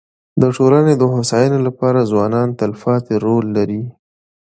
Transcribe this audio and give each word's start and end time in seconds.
د 0.41 0.43
ټولني 0.57 0.93
د 0.97 1.03
هوسايني 1.13 1.59
لپاره 1.67 2.07
ځوانان 2.11 2.47
تلپاتي 2.59 3.15
رول 3.25 3.45
لري. 3.57 3.81